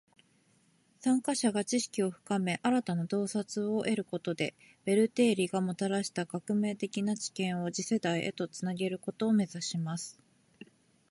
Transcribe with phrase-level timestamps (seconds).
[0.99, 10.19] 参加者が知識を深め，新たな洞察を得ることで，ベル定理がもたらした革命的な知見を次世代へと繋げることを目指します．